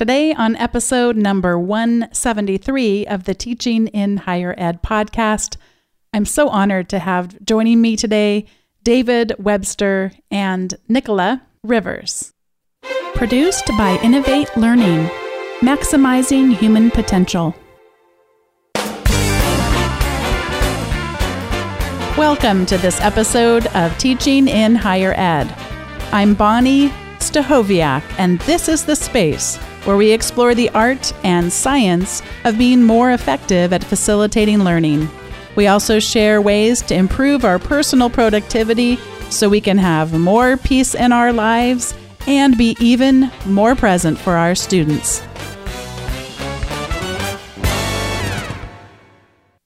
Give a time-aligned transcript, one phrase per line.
[0.00, 5.58] Today, on episode number 173 of the Teaching in Higher Ed podcast,
[6.14, 8.46] I'm so honored to have joining me today
[8.82, 12.32] David Webster and Nicola Rivers.
[13.12, 15.04] Produced by Innovate Learning,
[15.60, 17.54] maximizing human potential.
[22.16, 25.54] Welcome to this episode of Teaching in Higher Ed.
[26.10, 26.88] I'm Bonni
[27.18, 32.82] Stachowiak, and this is the space where we explore the art and science of being
[32.82, 35.08] more effective at facilitating learning.
[35.56, 38.96] We also share ways to improve our personal productivity
[39.30, 41.94] so we can have more peace in our lives
[42.26, 45.22] and be even more present for our students.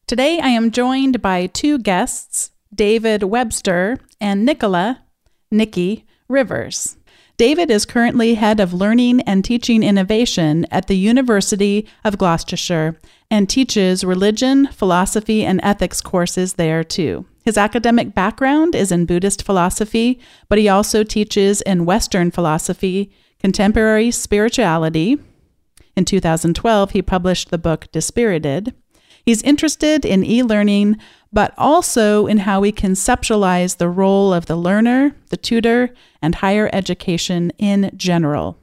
[0.07, 5.03] Today I am joined by two guests, David Webster and Nicola,
[5.51, 6.97] Nikki Rivers.
[7.37, 12.97] David is currently head of learning and teaching innovation at the University of Gloucestershire
[13.29, 17.27] and teaches religion, philosophy, and ethics courses there too.
[17.45, 24.13] His academic background is in Buddhist philosophy, but he also teaches in Western philosophy, contemporary
[24.13, 25.19] spirituality.
[25.97, 28.75] In 2012, he published the book Dispirited.
[29.25, 30.99] He's interested in e learning,
[31.33, 36.69] but also in how we conceptualize the role of the learner, the tutor, and higher
[36.73, 38.59] education in general.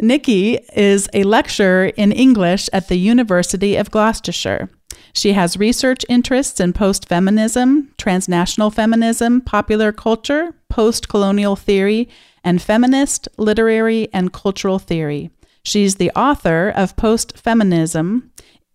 [0.00, 4.68] Nikki is a lecturer in English at the University of Gloucestershire.
[5.14, 12.10] She has research interests in post feminism, transnational feminism, popular culture, post colonial theory,
[12.44, 15.30] and feminist literary and cultural theory.
[15.62, 18.30] She's the author of Post Feminism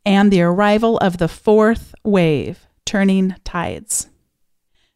[0.05, 4.07] and the Arrival of the Fourth Wave Turning Tides.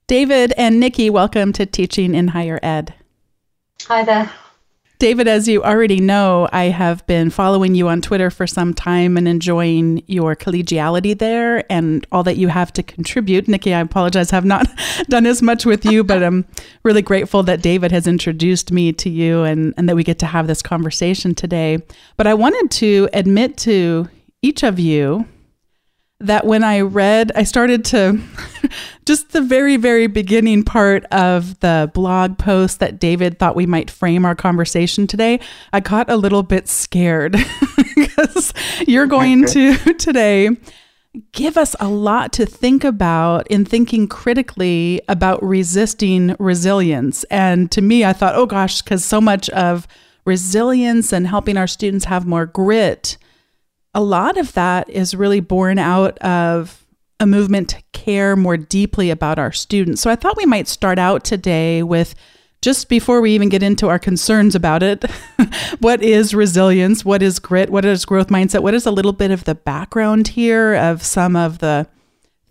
[0.07, 2.93] David and Nikki, welcome to Teaching in Higher Ed.
[3.83, 4.31] Hi there.
[4.97, 9.17] David, as you already know, I have been following you on Twitter for some time
[9.17, 13.47] and enjoying your collegiality there and all that you have to contribute.
[13.47, 14.67] Nikki, I apologize, I have not
[15.09, 16.45] done as much with you, but I'm
[16.83, 20.25] really grateful that David has introduced me to you and, and that we get to
[20.25, 21.79] have this conversation today.
[22.15, 24.07] But I wanted to admit to
[24.45, 25.25] each of you
[26.19, 28.21] that when I read, I started to
[29.05, 33.89] just the very, very beginning part of the blog post that David thought we might
[33.89, 35.39] frame our conversation today,
[35.73, 37.35] I got a little bit scared
[37.95, 38.53] because
[38.87, 40.51] you're going to today
[41.31, 47.23] give us a lot to think about in thinking critically about resisting resilience.
[47.25, 49.87] And to me, I thought, oh gosh, because so much of
[50.23, 53.17] resilience and helping our students have more grit
[53.95, 56.85] a lot of that is really born out of
[57.19, 60.01] a movement to care more deeply about our students.
[60.01, 62.13] So I thought we might start out today with
[62.61, 65.03] just before we even get into our concerns about it,
[65.79, 67.05] what is resilience?
[67.05, 67.69] What is grit?
[67.69, 68.63] What is growth mindset?
[68.63, 71.87] What is a little bit of the background here of some of the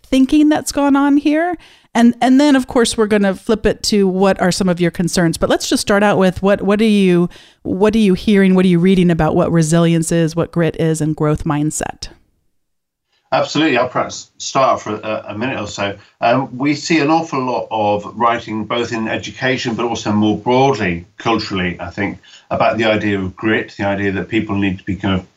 [0.03, 1.55] thinking that's gone on here?
[1.95, 4.81] And and then of course we're going to flip it to what are some of
[4.81, 5.37] your concerns.
[5.37, 7.29] But let's just start out with what what are you
[7.63, 8.53] what are you hearing?
[8.53, 12.09] What are you reading about what resilience is, what grit is, and growth mindset?
[13.31, 13.77] Absolutely.
[13.77, 15.97] I'll perhaps start for a, a minute or so.
[16.21, 21.05] Um, we see an awful lot of writing, both in education but also more broadly,
[21.17, 22.19] culturally, I think,
[22.51, 25.27] about the idea of grit, the idea that people need to be kind of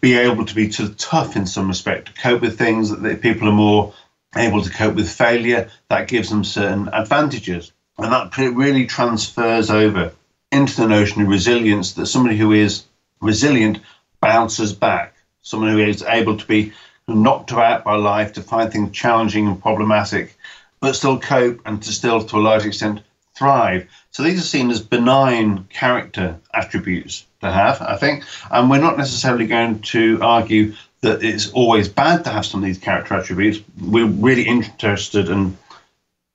[0.00, 3.48] be able to be too tough in some respect, to cope with things, that people
[3.48, 3.94] are more
[4.36, 7.72] able to cope with failure, that gives them certain advantages.
[7.98, 10.12] And that really transfers over
[10.50, 12.84] into the notion of resilience that somebody who is
[13.20, 13.78] resilient
[14.20, 16.72] bounces back, someone who is able to be
[17.08, 20.36] knocked about by life, to find things challenging and problematic,
[20.80, 23.00] but still cope and to still, to a large extent,
[23.34, 23.88] thrive.
[24.10, 28.24] So these are seen as benign character attributes to have, I think.
[28.50, 32.66] And we're not necessarily going to argue that it's always bad to have some of
[32.66, 33.58] these character attributes.
[33.80, 35.56] We're really interested and,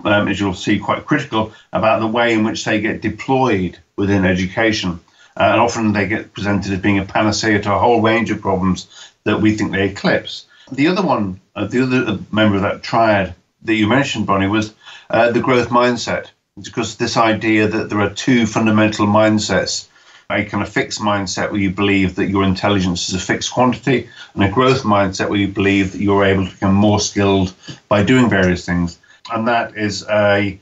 [0.04, 4.26] um, as you'll see, quite critical about the way in which they get deployed within
[4.26, 5.00] education.
[5.38, 8.42] Uh, and often they get presented as being a panacea to a whole range of
[8.42, 8.88] problems
[9.24, 10.46] that we think they eclipse.
[10.72, 14.74] The other one, uh, the other member of that triad that you mentioned, Bonni, was
[15.10, 16.28] uh, the growth mindset.
[16.62, 19.88] Because this idea that there are two fundamental mindsets
[20.30, 24.44] kind of fixed mindset where you believe that your intelligence is a fixed quantity, and
[24.44, 27.54] a growth mindset where you believe that you're able to become more skilled
[27.88, 29.00] by doing various things.
[29.32, 30.60] And that is a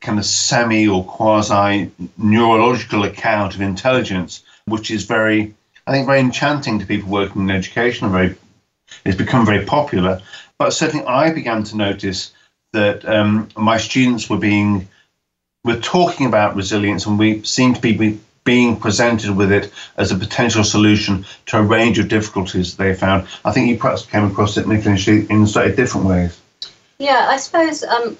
[0.00, 5.54] kind of semi or quasi neurological account of intelligence, which is very,
[5.86, 8.12] I think, very enchanting to people working in education.
[8.12, 8.36] Very,
[9.04, 10.20] it's become very popular.
[10.58, 12.32] But certainly, I began to notice
[12.74, 14.88] that um, my students were being,
[15.64, 20.16] were talking about resilience, and we seemed to be being presented with it as a
[20.16, 23.28] potential solution to a range of difficulties they found.
[23.44, 24.96] I think you perhaps came across it, Nicola,
[25.28, 26.40] in slightly different ways.
[26.98, 28.16] Yeah, I suppose um,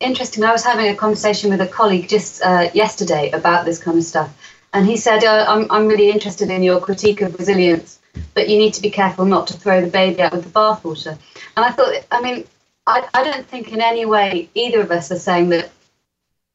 [0.00, 0.44] interesting.
[0.44, 4.04] I was having a conversation with a colleague just uh, yesterday about this kind of
[4.04, 4.30] stuff,
[4.72, 7.98] and he said, uh, I'm, I'm really interested in your critique of resilience,
[8.34, 11.18] but you need to be careful not to throw the baby out with the bathwater.
[11.56, 12.44] And I thought, I mean,
[12.86, 15.70] I, I don't think in any way either of us are saying that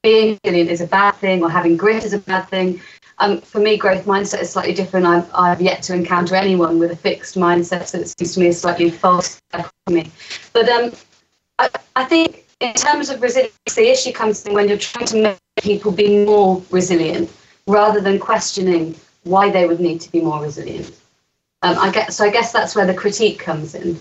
[0.03, 2.79] being resilient is a bad thing or having grit is a bad thing.
[3.19, 5.05] Um, for me, growth mindset is slightly different.
[5.05, 8.47] I've, I've yet to encounter anyone with a fixed mindset, so it seems to me
[8.47, 9.41] a slightly false
[9.89, 10.11] me.
[10.51, 10.91] But um,
[11.59, 15.21] I, I think in terms of resilience, the issue comes in when you're trying to
[15.21, 17.31] make people be more resilient
[17.67, 20.91] rather than questioning why they would need to be more resilient.
[21.61, 23.97] Um, I guess, so I guess that's where the critique comes in.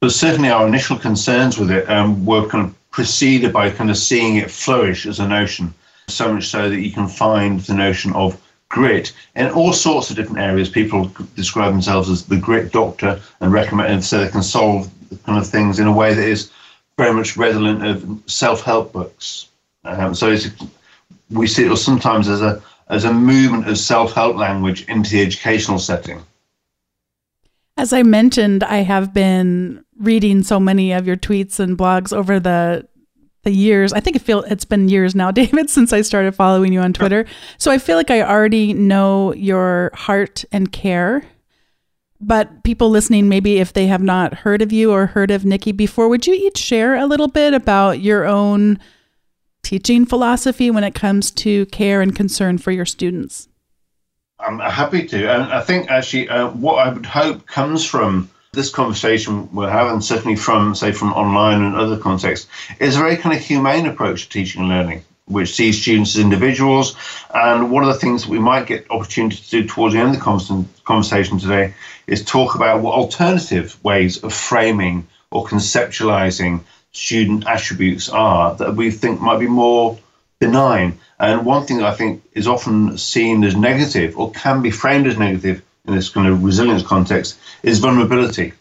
[0.00, 3.96] But certainly our initial concerns with it um, were kind of preceded by kind of
[3.96, 5.74] seeing it flourish as a notion,
[6.08, 10.16] so much so that you can find the notion of grit in all sorts of
[10.16, 10.68] different areas.
[10.68, 14.90] People describe themselves as the grit doctor and recommend and so they can solve
[15.24, 16.50] kind of things in a way that is
[16.96, 19.48] very much redolent of self-help books.
[19.84, 20.36] Um, so
[21.30, 25.78] we see it sometimes as a as a movement of self-help language into the educational
[25.78, 26.22] setting.
[27.76, 32.40] As I mentioned, I have been reading so many of your tweets and blogs over
[32.40, 32.88] the
[33.44, 33.92] the years.
[33.92, 36.92] I think it feel it's been years now, David, since I started following you on
[36.92, 37.24] Twitter.
[37.58, 41.24] So I feel like I already know your heart and care.
[42.20, 45.70] But people listening, maybe if they have not heard of you or heard of Nikki
[45.70, 48.80] before, would you each share a little bit about your own
[49.62, 53.48] teaching philosophy when it comes to care and concern for your students?
[54.40, 55.30] I'm happy to.
[55.30, 60.00] And I think actually uh, what I would hope comes from this conversation we're having,
[60.00, 62.48] certainly from, say, from online and other contexts,
[62.80, 66.22] is a very kind of humane approach to teaching and learning, which sees students as
[66.22, 66.96] individuals.
[67.34, 70.14] And one of the things that we might get opportunity to do towards the end
[70.14, 71.74] of the conversation today
[72.06, 76.60] is talk about what alternative ways of framing or conceptualizing
[76.92, 79.98] student attributes are that we think might be more
[80.38, 80.98] benign.
[81.20, 85.06] And one thing that I think is often seen as negative or can be framed
[85.06, 88.52] as negative in this kind of resilience context is vulnerability.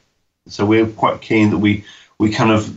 [0.47, 1.83] So we're quite keen that we
[2.17, 2.75] we kind of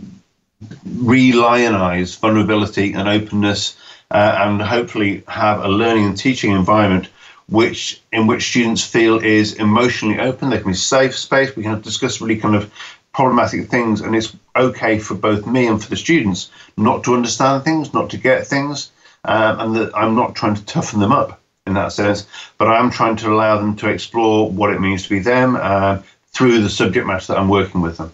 [0.85, 3.79] re-lionize vulnerability and openness,
[4.11, 7.09] uh, and hopefully have a learning and teaching environment
[7.49, 10.51] which in which students feel is emotionally open.
[10.51, 11.57] They can be safe space.
[11.57, 12.71] We can discuss really kind of
[13.13, 17.65] problematic things, and it's okay for both me and for the students not to understand
[17.65, 18.91] things, not to get things,
[19.25, 21.40] um, and that I'm not trying to toughen them up
[21.71, 22.27] in that sense,
[22.59, 26.03] but I'm trying to allow them to explore what it means to be them uh,
[26.33, 28.13] through the subject matter that I'm working with them.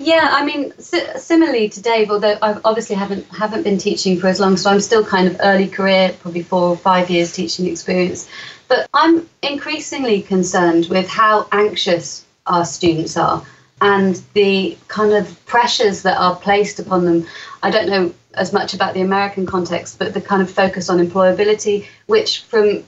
[0.00, 4.38] Yeah, I mean, similarly to Dave, although I obviously haven't haven't been teaching for as
[4.38, 8.30] long, so I'm still kind of early career, probably four or five years teaching experience.
[8.68, 13.44] But I'm increasingly concerned with how anxious our students are
[13.80, 17.26] and the kind of pressures that are placed upon them.
[17.62, 20.98] I don't know as much about the American context, but the kind of focus on
[20.98, 22.84] employability, which from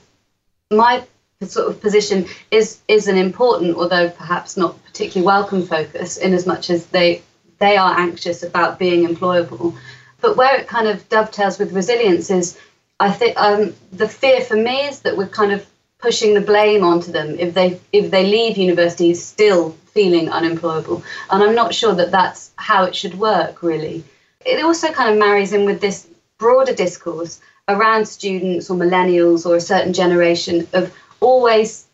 [0.69, 1.03] my
[1.47, 6.45] sort of position is is an important, although perhaps not particularly welcome focus, in as
[6.45, 7.21] much as they
[7.59, 9.75] they are anxious about being employable.
[10.19, 12.57] But where it kind of dovetails with resilience is,
[12.99, 15.65] I think um, the fear for me is that we're kind of
[16.01, 21.03] pushing the blame onto them if they if they leave university still feeling unemployable.
[21.29, 24.03] And I'm not sure that that's how it should work really
[24.45, 29.55] it also kind of marries in with this broader discourse around students or millennials or
[29.55, 31.85] a certain generation of always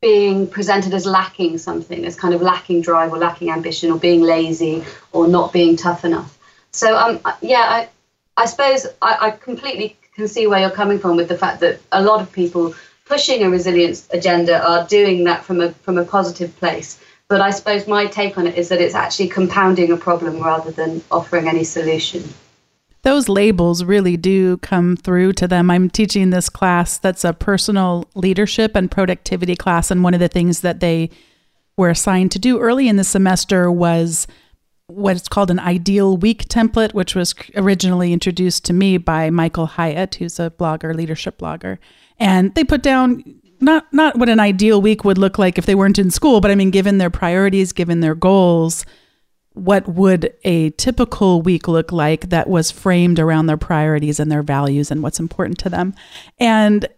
[0.00, 4.22] being presented as lacking something, as kind of lacking drive or lacking ambition or being
[4.22, 6.38] lazy or not being tough enough.
[6.70, 7.88] So, um, yeah, I,
[8.36, 11.80] I suppose I, I completely can see where you're coming from with the fact that
[11.92, 12.74] a lot of people
[13.10, 16.98] pushing a resilience agenda are doing that from a from a positive place.
[17.28, 20.70] But I suppose my take on it is that it's actually compounding a problem rather
[20.70, 22.22] than offering any solution.
[23.02, 25.70] Those labels really do come through to them.
[25.70, 29.90] I'm teaching this class that's a personal leadership and productivity class.
[29.90, 31.10] And one of the things that they
[31.76, 34.26] were assigned to do early in the semester was
[34.86, 40.16] what's called an ideal week template, which was originally introduced to me by Michael Hyatt,
[40.16, 41.78] who's a blogger, leadership blogger.
[42.20, 43.24] And they put down
[43.60, 46.50] not not what an ideal week would look like if they weren't in school, but
[46.50, 48.84] I mean, given their priorities, given their goals,
[49.54, 54.42] what would a typical week look like that was framed around their priorities and their
[54.42, 55.94] values and what's important to them?
[56.38, 56.88] And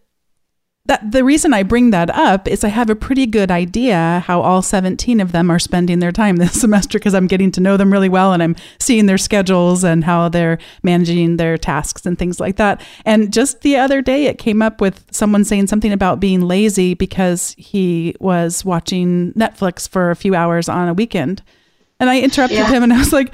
[0.87, 4.41] that the reason I bring that up is I have a pretty good idea how
[4.41, 7.77] all 17 of them are spending their time this semester because I'm getting to know
[7.77, 12.19] them really well and I'm seeing their schedules and how they're managing their tasks and
[12.19, 12.81] things like that.
[13.05, 16.95] And just the other day, it came up with someone saying something about being lazy
[16.95, 21.43] because he was watching Netflix for a few hours on a weekend.
[22.01, 22.69] And I interrupted yeah.
[22.69, 23.33] him and I was like,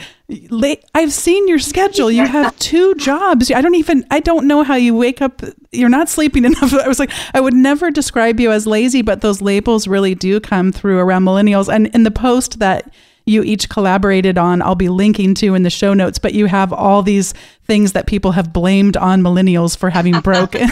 [0.94, 2.11] I've seen your schedule.
[2.11, 3.50] You have two jobs.
[3.50, 5.40] I don't even, I don't know how you wake up.
[5.73, 6.75] You're not sleeping enough.
[6.75, 10.38] I was like, I would never describe you as lazy, but those labels really do
[10.38, 11.73] come through around millennials.
[11.73, 12.92] And in the post that
[13.25, 16.73] you each collaborated on, I'll be linking to in the show notes, but you have
[16.73, 17.32] all these
[17.66, 20.68] things that people have blamed on millennials for having broken.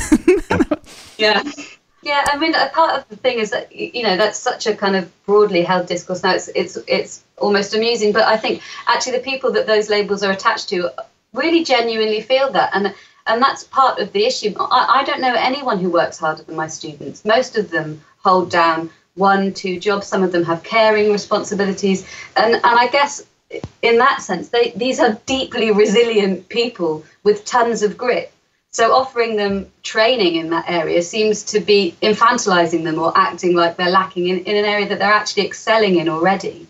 [1.19, 1.43] yeah.
[2.03, 4.77] Yeah, I mean, a part of the thing is that you know that's such a
[4.77, 6.35] kind of broadly held discourse now.
[6.35, 10.33] It's it's it's almost amusing, but I think actually the people that those labels are
[10.33, 10.91] attached to
[11.33, 12.95] really genuinely feel that, and
[13.27, 14.55] and that's part of the issue.
[14.59, 17.25] I, I don't know anyone who works harder than my students.
[17.25, 20.07] Most of them hold down one, two jobs.
[20.07, 23.23] Some of them have caring responsibilities, and and I guess
[23.83, 28.33] in that sense, they these are deeply resilient people with tons of grit
[28.77, 33.79] so offering them training in that area seems to be infantilizing them or acting like
[33.79, 36.67] they're lacking in, in an area that they're actually excelling in already.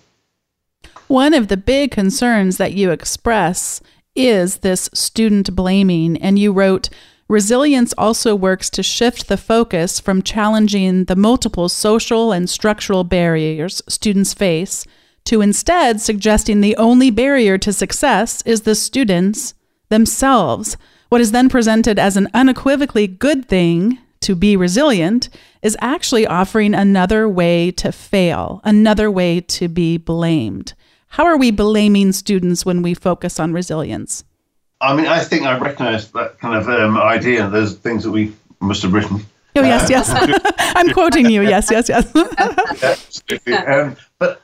[1.09, 3.81] One of the big concerns that you express
[4.17, 6.89] is this student blaming, and you wrote,
[7.29, 13.83] Resilience also works to shift the focus from challenging the multiple social and structural barriers
[13.89, 14.85] students face
[15.27, 19.55] to instead suggesting the only barrier to success is the students
[19.91, 20.77] themselves.
[21.09, 25.29] What is then presented as an unequivocally good thing to be resilient
[25.63, 30.75] is actually offering another way to fail, another way to be blamed.
[31.17, 34.23] How are we blaming students when we focus on resilience?
[34.83, 37.49] I mean, I think I recognize that kind of um, idea.
[37.49, 39.25] There's things that we must have written.
[39.57, 40.11] Oh, yes, yes.
[40.77, 41.41] I'm quoting you.
[41.41, 42.15] Yes, yes, yes.
[42.83, 43.55] Absolutely.
[43.55, 44.43] Um, but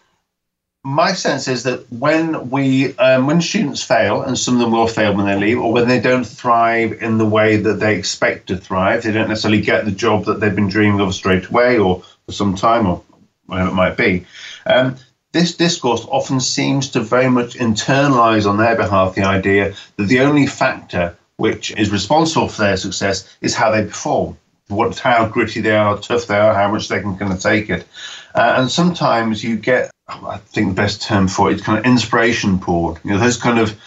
[0.82, 4.86] my sense is that when we um, when students fail and some of them will
[4.86, 8.46] fail when they leave or when they don't thrive in the way that they expect
[8.48, 11.78] to thrive they don't necessarily get the job that they've been dreaming of straight away
[11.78, 13.00] or for some time or
[13.46, 14.26] whatever it might be
[14.66, 14.96] um,
[15.32, 20.20] this discourse often seems to very much internalize on their behalf the idea that the
[20.20, 24.36] only factor which is responsible for their success is how they perform
[24.68, 27.70] what how gritty they are, tough they are, how much they can kind of take
[27.70, 27.86] it.
[28.34, 31.84] Uh, and sometimes you get, I think the best term for it is kind of
[31.84, 32.98] inspiration porn.
[33.04, 33.78] You know, those kind of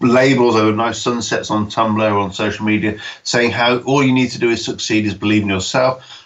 [0.00, 4.30] labels over nice sunsets on Tumblr or on social media saying how all you need
[4.30, 6.21] to do is succeed is believe in yourself.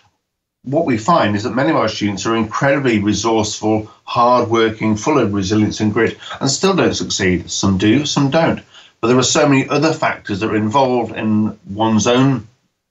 [0.66, 5.32] What we find is that many of our students are incredibly resourceful, hardworking, full of
[5.32, 7.48] resilience and grit, and still don't succeed.
[7.48, 8.60] Some do, some don't.
[9.00, 12.48] But there are so many other factors that are involved in one's own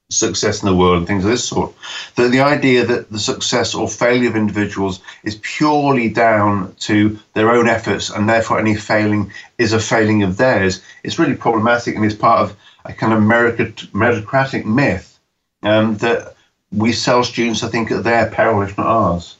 [0.08, 1.74] success in the world and things of this sort.
[2.14, 7.50] That the idea that the success or failure of individuals is purely down to their
[7.50, 12.06] own efforts and therefore any failing is a failing of theirs is really problematic and
[12.06, 12.56] is part of
[12.86, 15.18] a kind of meritocratic myth
[15.62, 16.35] um, that
[16.72, 19.36] we sell students, I think, at their peril, if not ours.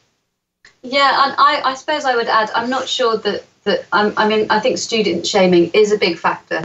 [0.83, 4.29] Yeah, and I, I suppose I would add, I'm not sure that, that um, I
[4.29, 6.65] mean, I think student shaming is a big factor,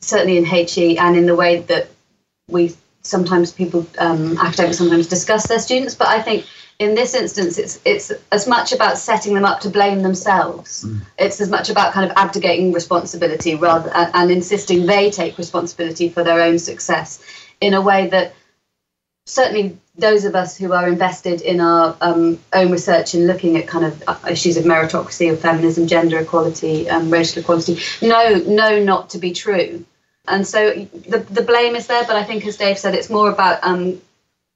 [0.00, 1.88] certainly in HE and in the way that
[2.48, 6.46] we sometimes people um, academics sometimes discuss their students, but I think
[6.78, 10.84] in this instance it's it's as much about setting them up to blame themselves.
[10.84, 11.00] Mm.
[11.18, 16.08] It's as much about kind of abdicating responsibility rather and, and insisting they take responsibility
[16.08, 17.22] for their own success
[17.60, 18.34] in a way that
[19.26, 23.66] certainly those of us who are invested in our um, own research and looking at
[23.66, 28.82] kind of uh, issues of meritocracy, of feminism, gender equality, um, racial equality, know know
[28.82, 29.84] not to be true.
[30.28, 33.30] And so the, the blame is there, but I think, as Dave said, it's more
[33.30, 34.00] about um,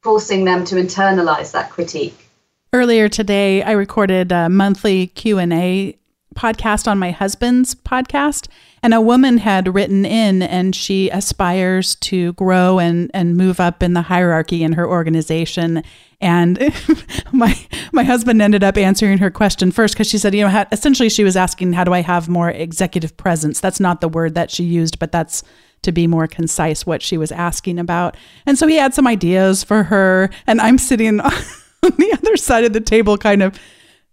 [0.03, 2.29] forcing them to internalize that critique.
[2.73, 5.97] Earlier today, I recorded a monthly Q&A
[6.35, 8.49] podcast on my husband's podcast
[8.83, 13.83] and a woman had written in and she aspires to grow and, and move up
[13.83, 15.83] in the hierarchy in her organization.
[16.21, 16.73] And
[17.33, 17.59] my
[17.93, 21.09] my husband ended up answering her question first because she said you know how, essentially
[21.09, 23.61] she was asking how do i have more executive presence?
[23.61, 25.43] That's not the word that she used but that's
[25.83, 28.15] to be more concise what she was asking about.
[28.45, 31.21] And so he had some ideas for her and i'm sitting
[31.83, 33.59] on the other side of the table kind of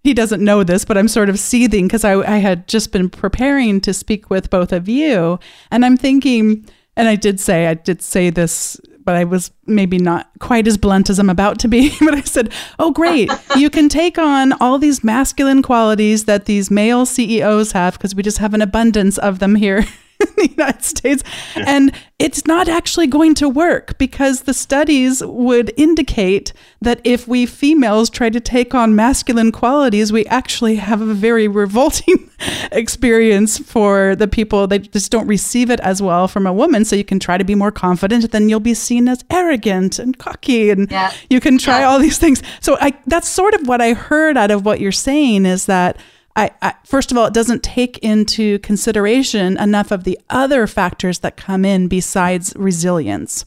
[0.07, 3.09] he doesn't know this, but I'm sort of seething because I, I had just been
[3.09, 5.37] preparing to speak with both of you.
[5.69, 9.97] And I'm thinking, and I did say, I did say this, but I was maybe
[9.97, 11.93] not quite as blunt as I'm about to be.
[11.99, 13.29] but I said, Oh, great.
[13.57, 18.23] you can take on all these masculine qualities that these male CEOs have because we
[18.23, 19.85] just have an abundance of them here
[20.19, 21.24] in the United States.
[21.55, 21.65] Yeah.
[21.67, 27.45] And it's not actually going to work because the studies would indicate that if we
[27.45, 32.29] females try to take on masculine qualities, we actually have a very revolting
[32.71, 34.67] experience for the people.
[34.67, 36.86] They just don't receive it as well from a woman.
[36.86, 40.17] So you can try to be more confident, then you'll be seen as arrogant and
[40.17, 41.13] cocky, and yeah.
[41.29, 41.88] you can try yeah.
[41.88, 42.41] all these things.
[42.62, 45.97] So I, that's sort of what I heard out of what you're saying is that
[46.38, 51.20] I, I, first of all, it doesn't take into consideration enough of the other factors
[51.20, 53.44] that come in besides resilience.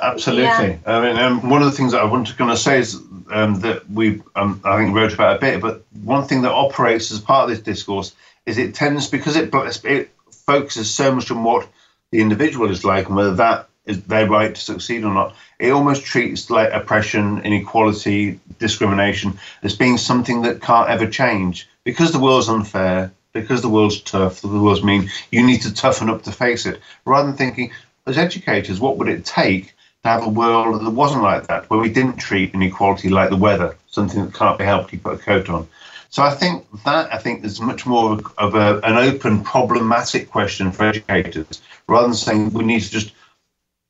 [0.00, 0.44] Absolutely.
[0.44, 0.78] Yeah.
[0.86, 2.94] I mean, um, one of the things that I want to kind of say is
[3.30, 7.10] um, that we, um, I think, wrote about a bit, but one thing that operates
[7.10, 9.52] as part of this discourse is it tends because it
[9.84, 11.66] it focuses so much on what
[12.12, 15.34] the individual is like and whether that is their right to succeed or not.
[15.58, 22.10] It almost treats like oppression, inequality, discrimination as being something that can't ever change because
[22.10, 26.24] the world's unfair, because the world's tough, the world's mean, you need to toughen up
[26.24, 26.80] to face it.
[27.04, 27.70] Rather than thinking,
[28.06, 29.66] as educators, what would it take
[30.02, 33.36] to have a world that wasn't like that, where we didn't treat inequality like the
[33.36, 35.68] weather, something that can't be helped, you put a coat on.
[36.10, 40.72] So I think that I think is much more of a, an open, problematic question
[40.72, 43.12] for educators, rather than saying we need to just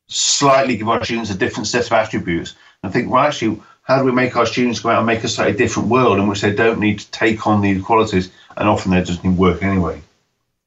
[0.09, 4.05] slightly give our students a different set of attributes and think, well, actually, how do
[4.05, 6.53] we make our students go out and make a slightly different world in which they
[6.53, 8.31] don't need to take on these qualities?
[8.57, 10.03] And often they just need work anyway?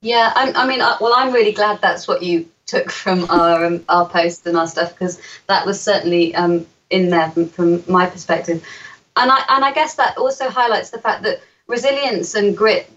[0.01, 3.83] Yeah, I, I mean, well, I'm really glad that's what you took from our um,
[3.89, 8.05] our post and our stuff because that was certainly um, in there from, from my
[8.05, 8.63] perspective,
[9.17, 12.89] and I and I guess that also highlights the fact that resilience and grit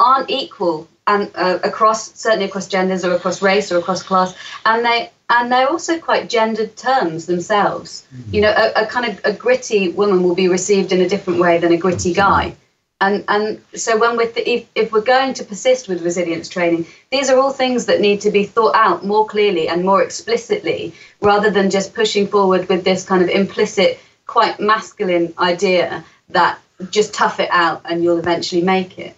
[0.00, 4.34] aren't equal and uh, across certainly across genders or across race or across class,
[4.66, 8.06] and they and they're also quite gendered terms themselves.
[8.14, 8.34] Mm-hmm.
[8.34, 11.40] You know, a, a, kind of a gritty woman will be received in a different
[11.40, 12.56] way than a gritty guy.
[13.00, 16.86] And and so when we're th- if, if we're going to persist with resilience training,
[17.10, 20.94] these are all things that need to be thought out more clearly and more explicitly,
[21.20, 26.58] rather than just pushing forward with this kind of implicit, quite masculine idea that
[26.90, 29.14] just tough it out and you'll eventually make it.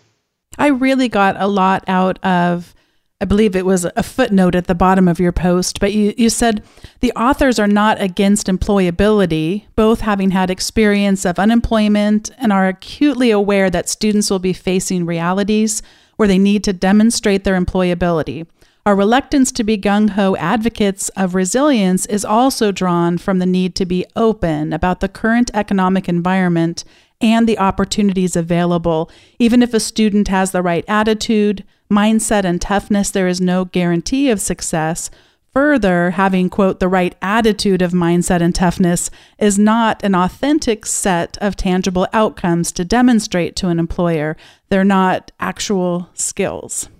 [0.58, 2.74] I really got a lot out of
[3.18, 6.28] I believe it was a footnote at the bottom of your post, but you, you
[6.28, 6.62] said
[7.00, 13.30] the authors are not against employability, both having had experience of unemployment and are acutely
[13.30, 15.80] aware that students will be facing realities
[16.16, 18.46] where they need to demonstrate their employability.
[18.84, 23.74] Our reluctance to be gung ho advocates of resilience is also drawn from the need
[23.76, 26.84] to be open about the current economic environment
[27.22, 29.10] and the opportunities available.
[29.38, 34.30] Even if a student has the right attitude, mindset, and toughness, there is no guarantee
[34.30, 35.10] of success.
[35.52, 41.38] Further, having, quote, the right attitude of mindset and toughness is not an authentic set
[41.38, 44.36] of tangible outcomes to demonstrate to an employer.
[44.68, 46.90] They're not actual skills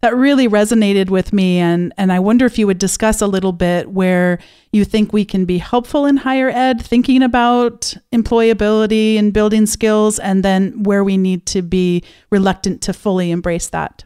[0.00, 3.52] that really resonated with me and and I wonder if you would discuss a little
[3.52, 4.38] bit where
[4.72, 10.18] you think we can be helpful in higher ed thinking about employability and building skills
[10.18, 14.04] and then where we need to be reluctant to fully embrace that.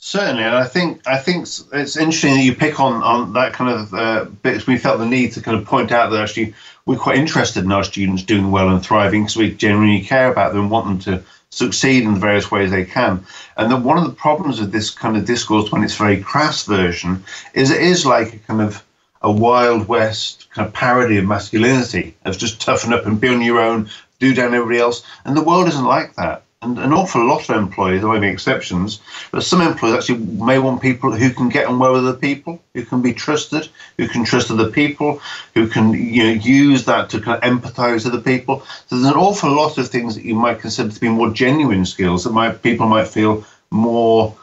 [0.00, 3.70] Certainly, and I think I think it's interesting that you pick on on that kind
[3.70, 4.64] of uh, bits.
[4.64, 6.54] We felt the need to kind of point out that actually
[6.86, 10.52] we're quite interested in our students doing well and thriving because we genuinely care about
[10.52, 13.26] them and want them to succeed in the various ways they can.
[13.56, 16.64] And that one of the problems with this kind of discourse, when it's very crass
[16.64, 18.84] version, is it is like a kind of
[19.22, 23.42] a wild west kind of parody of masculinity, of just toughen up and be on
[23.42, 25.02] your own, do down everybody else.
[25.24, 28.28] And the world isn't like that and an awful lot of employees, there may be
[28.28, 32.18] exceptions, but some employees actually may want people who can get on well with other
[32.18, 35.20] people, who can be trusted, who can trust other people,
[35.54, 38.64] who can you know, use that to kind of empathize with other people.
[38.86, 41.86] So there's an awful lot of things that you might consider to be more genuine
[41.86, 44.36] skills that might people might feel more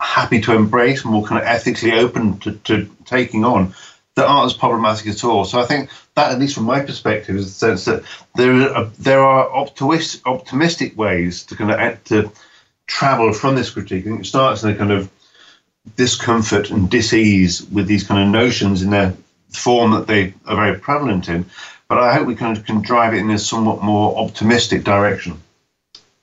[0.00, 3.74] happy to embrace, more kind of ethically open to, to taking on
[4.20, 5.44] that aren't as problematic at all.
[5.46, 8.04] So I think that, at least from my perspective, is the sense that
[8.36, 12.30] there are there are optimistic, optimistic ways to kind of to
[12.86, 14.04] travel from this critique.
[14.04, 15.10] And it starts in a kind of
[15.96, 19.14] discomfort and disease with these kind of notions in their
[19.48, 21.46] form that they are very prevalent in.
[21.88, 25.40] But I hope we kind of can drive it in a somewhat more optimistic direction.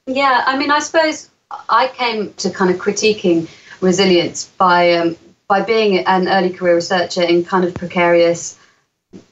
[0.05, 1.29] Yeah, I mean, I suppose
[1.67, 3.49] I came to kind of critiquing
[3.81, 8.59] resilience by um, by being an early career researcher in kind of precarious,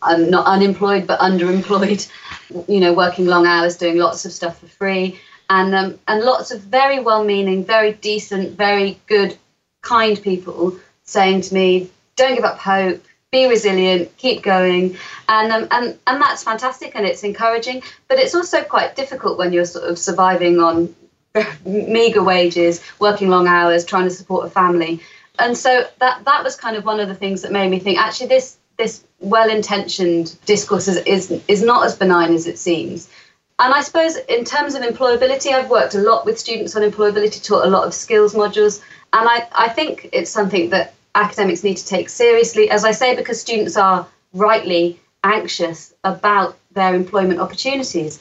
[0.01, 2.09] um, not unemployed but underemployed,
[2.67, 6.51] you know, working long hours, doing lots of stuff for free, and um, and lots
[6.51, 9.37] of very well-meaning, very decent, very good,
[9.81, 14.95] kind people saying to me, "Don't give up hope." Be resilient, keep going,
[15.27, 17.83] and um, and and that's fantastic and it's encouraging.
[18.07, 20.95] But it's also quite difficult when you're sort of surviving on
[21.65, 25.01] meager wages, working long hours, trying to support a family.
[25.39, 27.99] And so that that was kind of one of the things that made me think
[27.99, 33.09] actually this this well-intentioned discourse is, is is not as benign as it seems.
[33.57, 37.41] And I suppose in terms of employability, I've worked a lot with students on employability,
[37.41, 38.81] taught a lot of skills modules,
[39.13, 43.15] and I, I think it's something that academics need to take seriously, as I say,
[43.15, 48.19] because students are rightly anxious about their employment opportunities.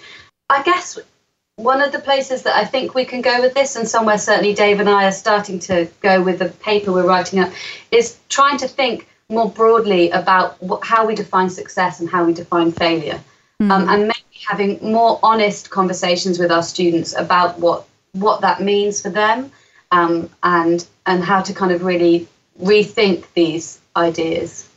[0.49, 0.99] I guess
[1.57, 4.55] one of the places that I think we can go with this, and somewhere certainly
[4.55, 7.53] Dave and I are starting to go with the paper we're writing up,
[7.91, 12.35] is trying to think more broadly about what, how we define success and how we
[12.35, 13.21] define failure.
[13.63, 13.71] Mm.
[13.71, 19.01] Um, and maybe having more honest conversations with our students about what what that means
[19.01, 19.51] for them
[19.91, 22.27] um, and and how to kind of really
[22.61, 24.69] rethink these ideas.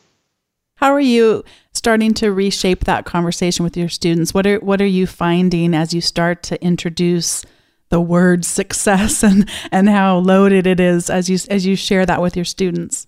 [0.78, 4.34] How are you starting to reshape that conversation with your students?
[4.34, 7.44] What are what are you finding as you start to introduce
[7.90, 12.22] the word success and and how loaded it is as you as you share that
[12.22, 13.08] with your students?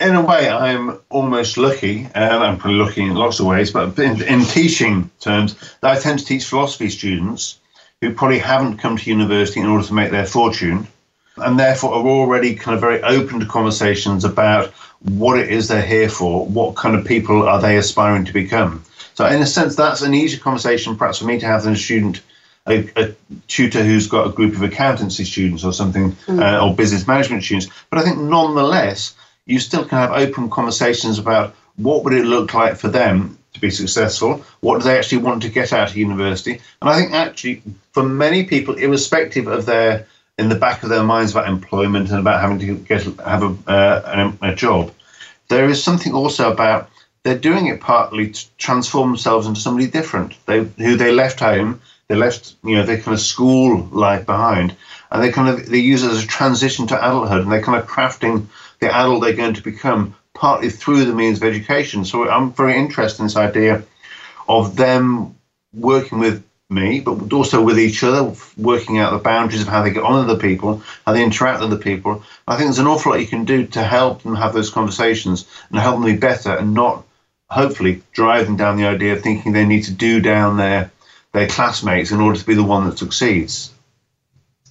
[0.00, 3.96] In a way, I'm almost lucky, and I'm probably lucky in lots of ways, but
[3.98, 7.60] in, in teaching terms, I tend to teach philosophy students
[8.00, 10.88] who probably haven't come to university in order to make their fortune
[11.36, 14.72] and therefore are already kind of very open to conversations about
[15.04, 18.84] what it is they're here for, what kind of people are they aspiring to become.
[19.14, 21.76] So, in a sense, that's an easier conversation perhaps for me to have than a
[21.76, 22.20] student,
[22.66, 23.14] a, a
[23.46, 26.40] tutor who's got a group of accountancy students or something, mm.
[26.40, 27.68] uh, or business management students.
[27.90, 29.14] But I think nonetheless,
[29.46, 33.60] you still can have open conversations about what would it look like for them to
[33.60, 34.44] be successful?
[34.60, 36.60] What do they actually want to get out of university?
[36.80, 37.62] And I think actually,
[37.92, 40.06] for many people, irrespective of their
[40.38, 43.70] in the back of their minds about employment and about having to get have a,
[43.70, 44.92] uh, a, a job,
[45.48, 46.90] there is something also about
[47.22, 50.34] they're doing it partly to transform themselves into somebody different.
[50.46, 54.76] They who they left home, they left you know their kind of school life behind,
[55.10, 57.80] and they kind of they use it as a transition to adulthood, and they're kind
[57.80, 58.46] of crafting
[58.80, 62.04] the adult they're going to become partly through the means of education.
[62.04, 63.84] So I'm very interested in this idea
[64.48, 65.36] of them
[65.72, 69.92] working with me, but also with each other, working out the boundaries of how they
[69.92, 72.22] get on with other people, how they interact with other people.
[72.46, 75.46] I think there's an awful lot you can do to help them have those conversations
[75.70, 77.04] and help them be better and not
[77.48, 80.90] hopefully drive them down the idea of thinking they need to do down their
[81.32, 83.72] their classmates in order to be the one that succeeds.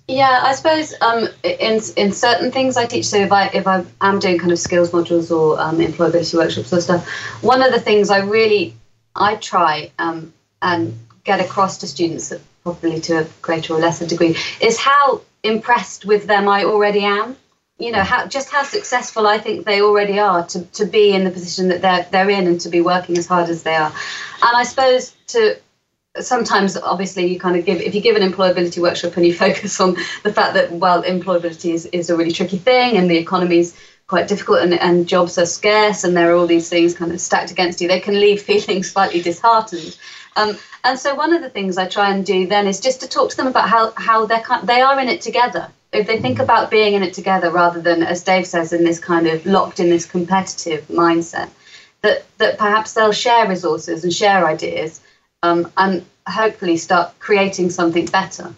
[0.07, 3.05] Yeah, I suppose um, in in certain things I teach.
[3.05, 6.73] So if I if I am doing kind of skills modules or um, employability workshops
[6.73, 7.07] or stuff,
[7.41, 8.75] one of the things I really
[9.15, 12.33] I try um, and get across to students,
[12.63, 17.37] probably to a greater or lesser degree, is how impressed with them I already am.
[17.79, 21.23] You know, how just how successful I think they already are to, to be in
[21.23, 23.91] the position that they're they're in and to be working as hard as they are.
[24.41, 25.57] And I suppose to
[26.19, 29.79] sometimes obviously you kind of give if you give an employability workshop and you focus
[29.81, 33.75] on the fact that well employability is, is a really tricky thing and the economy's
[34.07, 37.19] quite difficult and, and jobs are scarce and there are all these things kind of
[37.19, 39.97] stacked against you they can leave feeling slightly disheartened
[40.35, 43.07] um, and so one of the things I try and do then is just to
[43.07, 45.69] talk to them about how, how they're, they are in it together.
[45.91, 48.99] If they think about being in it together rather than, as Dave says, in this
[48.99, 51.49] kind of locked in this competitive mindset,
[52.01, 55.01] that, that perhaps they'll share resources and share ideas
[55.43, 58.53] um, and hopefully start creating something better.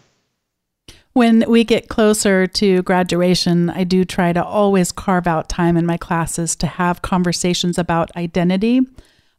[1.13, 5.85] When we get closer to graduation, I do try to always carve out time in
[5.85, 8.81] my classes to have conversations about identity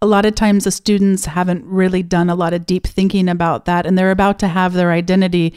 [0.02, 3.64] a lot of times the students haven't really done a lot of deep thinking about
[3.64, 5.54] that and they're about to have their identity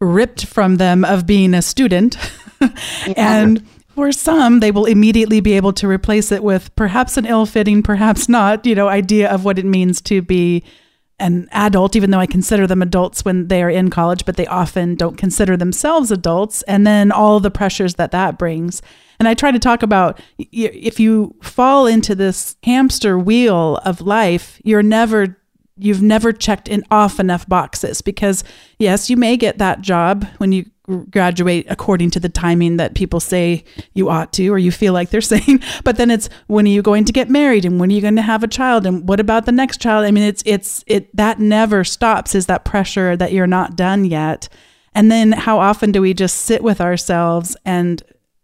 [0.00, 2.16] ripped from them of being a student.
[3.16, 7.82] And for some they will immediately be able to replace it with perhaps an ill-fitting
[7.82, 10.62] perhaps not you know idea of what it means to be
[11.22, 14.46] an adult even though i consider them adults when they are in college but they
[14.46, 16.62] often don't consider themselves adults.
[16.62, 18.82] And then all the pressures that that brings.
[19.18, 24.60] And I try to talk about if you fall into this hamster wheel of life,
[24.64, 25.38] you're never
[25.76, 28.44] you've never checked in off enough boxes because
[28.78, 30.66] yes, you may get that job when you
[31.10, 35.10] graduate according to the timing that people say you ought to or you feel like
[35.10, 37.94] they're saying but then it's when are you going to get married and when are
[37.94, 40.04] you going to have a child and what about the next child?
[40.04, 44.04] I mean it's it's it that never stops is that pressure that you're not done
[44.04, 44.48] yet.
[44.94, 48.02] And then how often do we just sit with ourselves and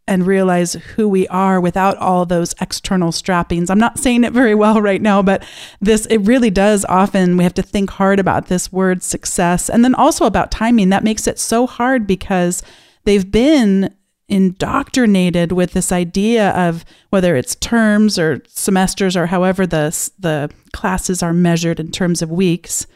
[0.09, 3.71] and realize who we are without all those external strappings.
[3.71, 5.45] I'm not saying it very well right now, but
[5.81, 9.85] this, it really does often, we have to think hard about this word success and
[9.85, 10.89] then also about timing.
[10.89, 12.63] That makes it so hard because
[13.05, 13.95] they've been
[14.29, 21.23] indoctrinated with this idea of whether it's terms or semesters or however the, the classes
[21.23, 22.87] are measured in terms of weeks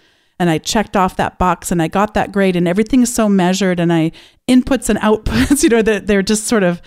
[0.43, 3.79] and I checked off that box and I got that grade and everything's so measured
[3.79, 4.11] and I
[4.49, 6.83] inputs and outputs, you know, that they're just sort of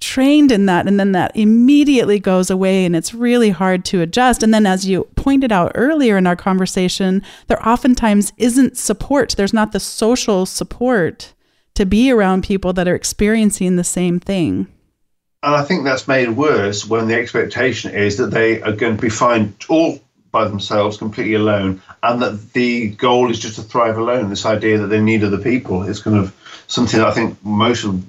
[0.00, 4.42] trained in that and then that immediately goes away and it's really hard to adjust.
[4.42, 9.34] And then as you pointed out earlier in our conversation there oftentimes isn't support.
[9.36, 11.34] There's not the social support
[11.74, 14.68] to be around people that are experiencing the same thing.
[15.42, 19.02] And i think that's made worse when the expectation is that they are going to
[19.02, 23.96] be fine all by themselves completely alone and that the goal is just to thrive
[23.96, 24.28] alone.
[24.28, 26.34] This idea that they need other people is kind of
[26.68, 28.04] something i think most of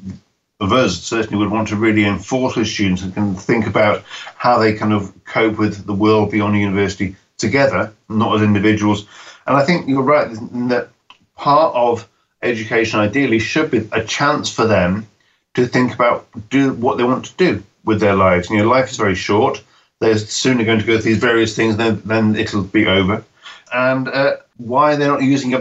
[0.59, 4.03] of us certainly would want to really enforce with students and can think about
[4.35, 9.05] how they kind of cope with the world beyond university together, not as individuals.
[9.47, 10.27] And I think you're right
[10.69, 10.89] that
[11.35, 12.07] part of
[12.41, 15.07] education ideally should be a chance for them
[15.53, 18.49] to think about do what they want to do with their lives.
[18.49, 19.63] You know, life is very short.
[19.99, 23.23] They're sooner going to go through these various things, then then it'll be over.
[23.73, 25.53] And uh, why they're not using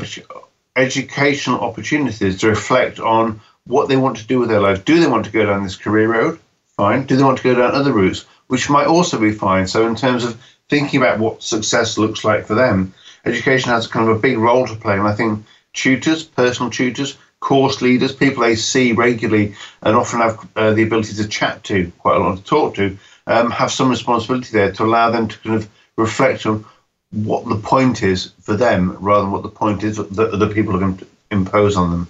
[0.76, 4.80] educational opportunities to reflect on what they want to do with their lives.
[4.80, 6.40] Do they want to go down this career road?
[6.76, 7.06] Fine.
[7.06, 9.66] Do they want to go down other routes, which might also be fine?
[9.66, 12.92] So, in terms of thinking about what success looks like for them,
[13.24, 14.94] education has kind of a big role to play.
[14.94, 20.48] And I think tutors, personal tutors, course leaders, people they see regularly and often have
[20.56, 23.90] uh, the ability to chat to, quite a lot to talk to, um, have some
[23.90, 26.64] responsibility there to allow them to kind of reflect on
[27.10, 30.74] what the point is for them rather than what the point is that other people
[30.74, 32.08] are going to impose on them.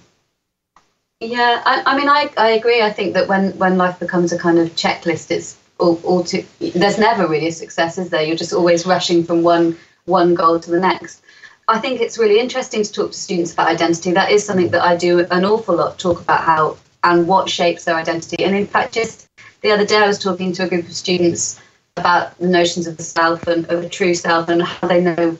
[1.21, 2.81] Yeah, I, I mean, I, I agree.
[2.81, 6.45] I think that when, when life becomes a kind of checklist, it's all, all too,
[6.59, 8.23] there's never really a success, is there?
[8.23, 11.21] You're just always rushing from one one goal to the next.
[11.67, 14.11] I think it's really interesting to talk to students about identity.
[14.11, 17.85] That is something that I do an awful lot, talk about how and what shapes
[17.85, 18.43] their identity.
[18.43, 19.29] And in fact, just
[19.61, 21.59] the other day, I was talking to a group of students
[21.95, 25.37] about the notions of the self and of a true self and how they know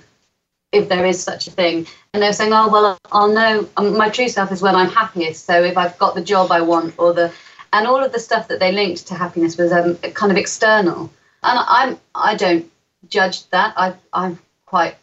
[0.71, 1.87] if there is such a thing.
[2.13, 5.45] And they're saying, oh, well, I'll know um, my true self is when I'm happiest.
[5.45, 7.31] So if I've got the job I want or the,
[7.73, 11.11] and all of the stuff that they linked to happiness was um, kind of external.
[11.43, 12.69] And I'm, I don't
[13.07, 13.73] judge that.
[13.77, 14.95] I, I'm quite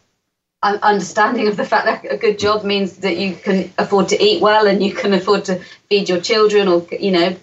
[0.63, 4.41] understanding of the fact that a good job means that you can afford to eat
[4.41, 7.35] well and you can afford to feed your children or you know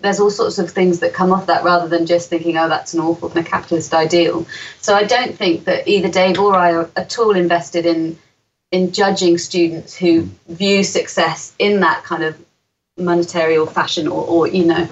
[0.00, 2.94] there's all sorts of things that come off that rather than just thinking oh that's
[2.94, 4.46] an awful kind of capitalist ideal.
[4.80, 8.18] So i don't think that either dave or i are at all invested in
[8.70, 10.54] in judging students who hmm.
[10.54, 12.40] view success in that kind of
[12.98, 14.88] monetary or fashion or, or you know.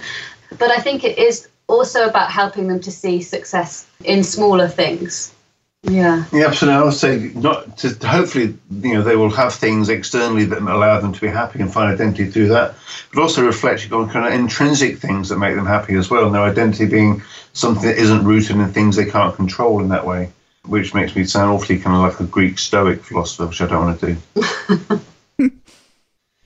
[0.59, 5.33] But i think it is also about helping them to see success in smaller things
[5.83, 6.25] yeah.
[6.33, 6.81] Yeah, absolutely.
[6.81, 11.01] I would say not to hopefully you know they will have things externally that allow
[11.01, 12.75] them to be happy and find identity through that,
[13.13, 16.27] but also reflect on kind of intrinsic things that make them happy as well.
[16.27, 17.23] And their identity being
[17.55, 20.31] something that isn't rooted in things they can't control in that way,
[20.67, 23.85] which makes me sound awfully kind of like a Greek Stoic philosopher, which I don't
[23.85, 25.01] want to do.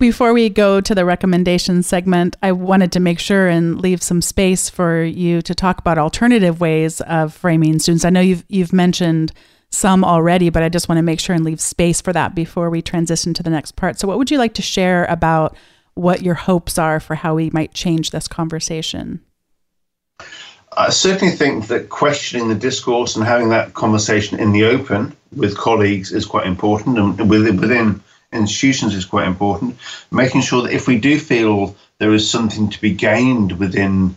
[0.05, 4.21] Before we go to the recommendation segment, I wanted to make sure and leave some
[4.21, 8.05] space for you to talk about alternative ways of framing students.
[8.05, 9.33] I know you've you've mentioned
[9.71, 12.69] some already, but I just want to make sure and leave space for that before
[12.69, 13.99] we transition to the next part.
[13.99, 15.57] So, what would you like to share about
[15.95, 19.23] what your hopes are for how we might change this conversation?
[20.77, 25.57] I certainly think that questioning the discourse and having that conversation in the open with
[25.57, 28.03] colleagues is quite important, and within
[28.35, 29.77] institutions is quite important.
[30.11, 34.16] Making sure that if we do feel there is something to be gained within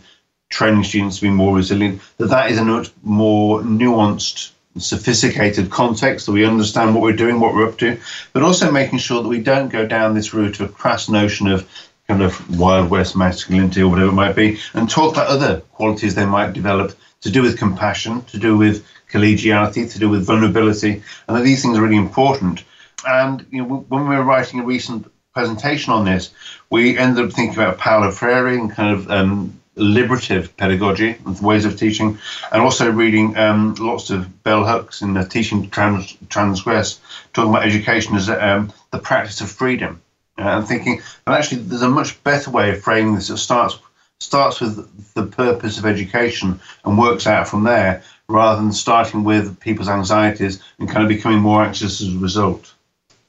[0.50, 6.26] training students to be more resilient, that that is a much more nuanced, sophisticated context,
[6.26, 7.98] that we understand what we're doing, what we're up to,
[8.32, 11.68] but also making sure that we don't go down this route of crass notion of
[12.06, 16.14] kind of Wild West masculinity or whatever it might be, and talk about other qualities
[16.14, 21.02] they might develop to do with compassion, to do with collegiality, to do with vulnerability,
[21.26, 22.64] and that these things are really important.
[23.06, 26.30] And you know, when we were writing a recent presentation on this,
[26.70, 31.64] we ended up thinking about Paulo Freire and kind of um, liberative pedagogy, and ways
[31.64, 32.18] of teaching,
[32.52, 37.00] and also reading um, lots of bell hooks in the Teaching Trans- Transgress,
[37.32, 40.02] talking about education as um, the practice of freedom.
[40.36, 43.30] Uh, and thinking, and actually, there's a much better way of framing this.
[43.30, 43.78] It starts
[44.20, 49.60] starts with the purpose of education and works out from there, rather than starting with
[49.60, 52.74] people's anxieties and kind of becoming more anxious as a result.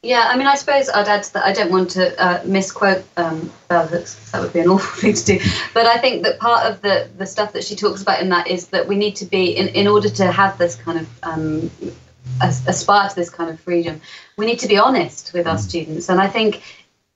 [0.02, 1.44] Yeah, I mean, I suppose I'd add to that.
[1.44, 4.32] I don't want to uh, misquote um, bell hooks.
[4.32, 5.40] That would be an awful thing to do.
[5.74, 8.48] But I think that part of the, the stuff that she talks about in that
[8.48, 11.72] is that we need to be, in, in order to have this kind of um,
[12.42, 14.00] aspire to this kind of freedom,
[14.38, 15.60] we need to be honest with our mm.
[15.60, 16.08] students.
[16.08, 16.62] And I think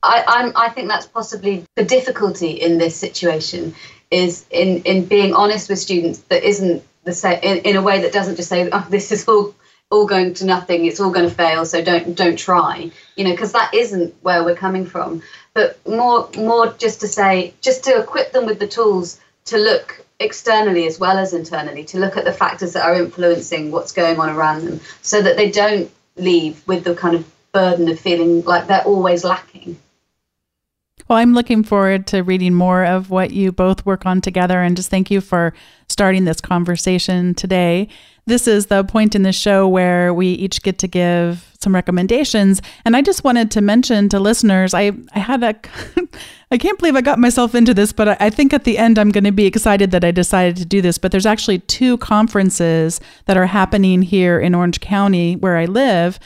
[0.02, 3.76] I, I'm, I think that's possibly the difficulty in this situation
[4.12, 8.02] is in, in being honest with students that isn't the same in, in a way
[8.02, 9.56] that doesn't just say, oh, this is all
[9.93, 13.29] all going to nothing it's all going to fail so don't don't try you know
[13.29, 15.21] because that isn't where we're coming from.
[15.53, 20.03] But more more just to say just to equip them with the tools to look
[20.19, 24.19] externally as well as internally to look at the factors that are influencing what's going
[24.19, 28.43] on around them so that they don't leave with the kind of burden of feeling
[28.45, 29.77] like they're always lacking
[31.07, 34.75] well, I'm looking forward to reading more of what you both work on together and
[34.75, 35.53] just thank you for
[35.87, 37.89] starting this conversation today.
[38.25, 42.61] This is the point in the show where we each get to give some recommendations.
[42.85, 45.55] And I just wanted to mention to listeners, I, I had a,
[46.51, 48.97] I can't believe I got myself into this, but I I think at the end
[48.97, 50.97] I'm going to be excited that I decided to do this.
[50.97, 56.19] But there's actually two conferences that are happening here in Orange County where I live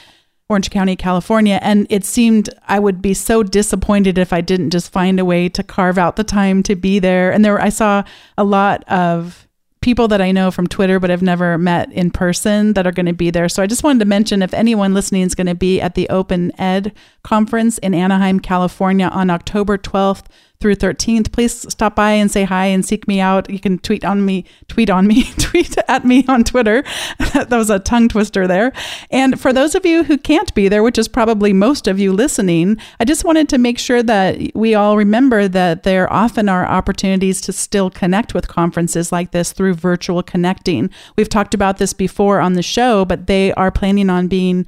[0.49, 1.59] Orange County, California.
[1.61, 5.49] And it seemed I would be so disappointed if I didn't just find a way
[5.49, 7.31] to carve out the time to be there.
[7.33, 8.03] And there, I saw
[8.37, 9.45] a lot of
[9.81, 13.05] people that I know from Twitter, but I've never met in person that are going
[13.07, 13.49] to be there.
[13.49, 16.09] So I just wanted to mention if anyone listening is going to be at the
[16.09, 20.25] Open Ed conference in Anaheim, California on October 12th
[20.59, 21.31] through 13th.
[21.31, 23.49] Please stop by and say hi and seek me out.
[23.49, 26.83] You can tweet on me, tweet on me, tweet at me on Twitter.
[27.33, 28.71] that was a tongue twister there.
[29.11, 32.11] And for those of you who can't be there, which is probably most of you
[32.11, 36.65] listening, I just wanted to make sure that we all remember that there often are
[36.65, 40.89] opportunities to still connect with conferences like this through virtual connecting.
[41.15, 44.65] We've talked about this before on the show, but they are planning on being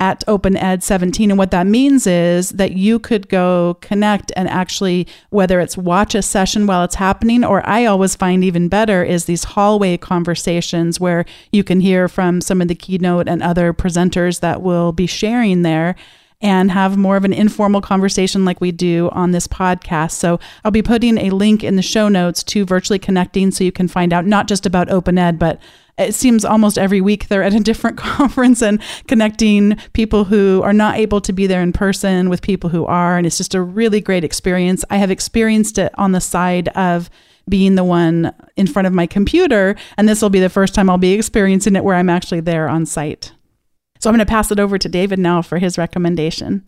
[0.00, 1.30] at Open Ed 17.
[1.30, 6.14] And what that means is that you could go connect and actually, whether it's watch
[6.14, 10.98] a session while it's happening, or I always find even better is these hallway conversations
[10.98, 15.06] where you can hear from some of the keynote and other presenters that will be
[15.06, 15.94] sharing there
[16.42, 20.12] and have more of an informal conversation like we do on this podcast.
[20.12, 23.72] So I'll be putting a link in the show notes to virtually connecting so you
[23.72, 25.60] can find out not just about open ed, but
[26.00, 30.72] it seems almost every week they're at a different conference and connecting people who are
[30.72, 33.16] not able to be there in person with people who are.
[33.16, 34.84] And it's just a really great experience.
[34.90, 37.10] I have experienced it on the side of
[37.48, 39.76] being the one in front of my computer.
[39.96, 42.68] And this will be the first time I'll be experiencing it where I'm actually there
[42.68, 43.32] on site.
[43.98, 46.64] So I'm going to pass it over to David now for his recommendation.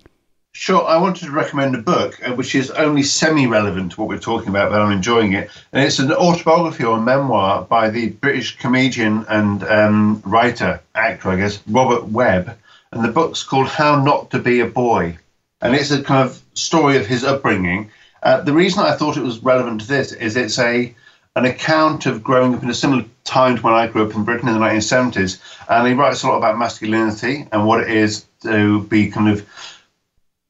[0.54, 4.08] Sure, I wanted to recommend a book uh, which is only semi relevant to what
[4.10, 5.50] we're talking about, but I'm enjoying it.
[5.72, 11.36] And it's an autobiography or memoir by the British comedian and um, writer, actor, I
[11.36, 12.54] guess, Robert Webb.
[12.92, 15.16] And the book's called How Not to Be a Boy.
[15.62, 17.90] And it's a kind of story of his upbringing.
[18.22, 20.94] Uh, the reason I thought it was relevant to this is it's a
[21.34, 24.22] an account of growing up in a similar time to when I grew up in
[24.22, 25.40] Britain in the 1970s.
[25.70, 29.48] And he writes a lot about masculinity and what it is to be kind of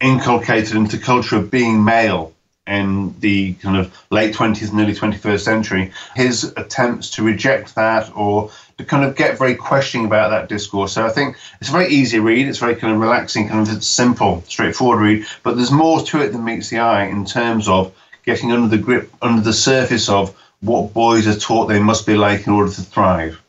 [0.03, 2.33] inculcated into culture of being male
[2.67, 8.11] in the kind of late 20th and early 21st century, his attempts to reject that
[8.15, 10.93] or to kind of get very questioning about that discourse.
[10.93, 12.47] So I think it's a very easy read.
[12.47, 15.27] It's very kind of relaxing, kind of simple, straightforward read.
[15.43, 17.93] But there's more to it than meets the eye in terms of
[18.25, 22.15] getting under the grip, under the surface of what boys are taught they must be
[22.15, 23.43] like in order to thrive.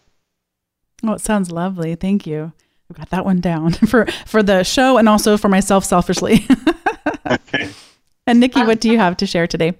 [1.03, 1.95] Oh, it sounds lovely.
[1.95, 2.53] Thank you.
[2.93, 6.45] I got that one down for for the show and also for myself selfishly.
[7.29, 7.69] okay.
[8.25, 9.73] And Nikki, what do you have to share today?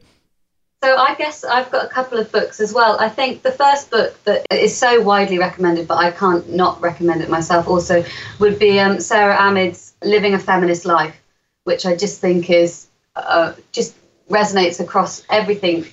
[0.83, 2.99] So I guess I've got a couple of books as well.
[2.99, 7.21] I think the first book that is so widely recommended, but I can't not recommend
[7.21, 8.03] it myself, also
[8.39, 11.15] would be um, Sara Ahmed's "Living a Feminist Life,"
[11.63, 13.95] which I just think is uh, just
[14.29, 15.85] resonates across everything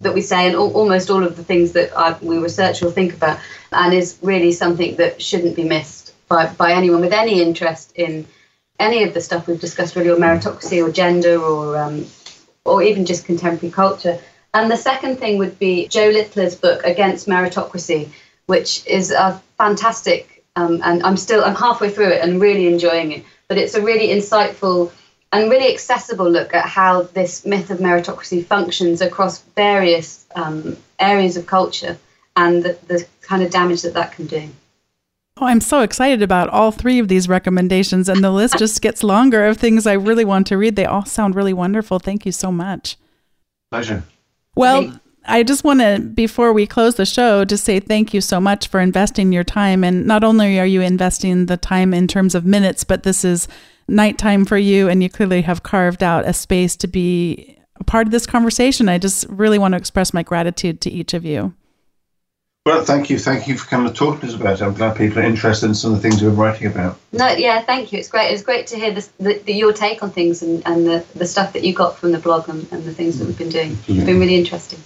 [0.00, 2.90] that we say and al- almost all of the things that I, we research or
[2.90, 3.38] think about,
[3.70, 8.26] and is really something that shouldn't be missed by, by anyone with any interest in
[8.78, 12.06] any of the stuff we've discussed, really, or meritocracy, or gender, or um,
[12.64, 14.20] or even just contemporary culture.
[14.54, 18.08] And the second thing would be Jo Littler's book Against Meritocracy,
[18.46, 23.12] which is a fantastic, um, and I'm still I'm halfway through it and really enjoying
[23.12, 23.24] it.
[23.48, 24.92] But it's a really insightful
[25.32, 31.36] and really accessible look at how this myth of meritocracy functions across various um, areas
[31.36, 31.98] of culture
[32.36, 34.48] and the, the kind of damage that that can do.
[35.40, 39.04] Oh, I'm so excited about all three of these recommendations, and the list just gets
[39.04, 40.74] longer of things I really want to read.
[40.74, 42.00] They all sound really wonderful.
[42.00, 42.96] Thank you so much.
[43.70, 44.02] Pleasure.
[44.56, 48.40] Well, I just want to, before we close the show, just say thank you so
[48.40, 49.84] much for investing your time.
[49.84, 53.46] And not only are you investing the time in terms of minutes, but this is
[53.86, 58.08] nighttime for you, and you clearly have carved out a space to be a part
[58.08, 58.88] of this conversation.
[58.88, 61.54] I just really want to express my gratitude to each of you.
[62.66, 63.18] Well, thank you.
[63.18, 64.62] Thank you for coming to talk to us about it.
[64.62, 66.98] I'm glad people are interested in some of the things we're writing about.
[67.12, 67.98] No, yeah, thank you.
[67.98, 68.30] It's great.
[68.30, 71.24] It's great to hear this, the, the, your take on things and, and the, the
[71.24, 73.70] stuff that you got from the blog and, and the things that we've been doing.
[73.70, 73.92] Mm-hmm.
[73.92, 74.80] It's been really interesting.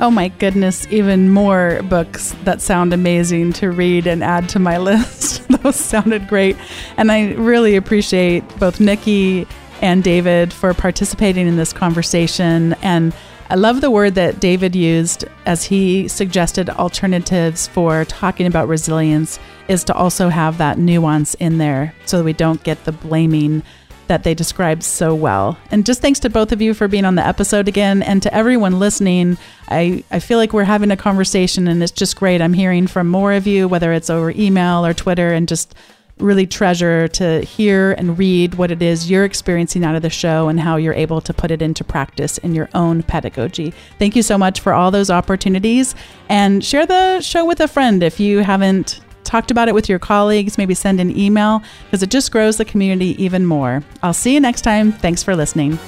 [0.00, 4.78] Oh my goodness, even more books that sound amazing to read and add to my
[4.90, 5.46] list.
[5.62, 6.56] Those sounded great.
[6.96, 9.46] And I really appreciate both Nikki
[9.82, 12.74] and David for participating in this conversation.
[12.82, 13.14] And
[13.50, 19.40] I love the word that David used as he suggested alternatives for talking about resilience
[19.66, 23.64] is to also have that nuance in there so that we don't get the blaming
[24.06, 25.58] that they described so well.
[25.72, 28.32] And just thanks to both of you for being on the episode again and to
[28.32, 29.36] everyone listening.
[29.68, 32.40] I, I feel like we're having a conversation and it's just great.
[32.40, 35.74] I'm hearing from more of you, whether it's over email or Twitter, and just
[36.20, 40.48] really treasure to hear and read what it is you're experiencing out of the show
[40.48, 43.72] and how you're able to put it into practice in your own pedagogy.
[43.98, 45.94] Thank you so much for all those opportunities
[46.28, 49.98] and share the show with a friend if you haven't talked about it with your
[49.98, 53.82] colleagues, maybe send an email because it just grows the community even more.
[54.02, 54.92] I'll see you next time.
[54.92, 55.78] Thanks for listening.